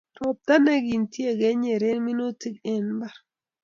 roptaa 0.19 0.77
kintee 0.87 1.31
konyeren 1.39 1.97
minutik 2.07 2.55
en 2.71 2.85
mbar 2.97 3.13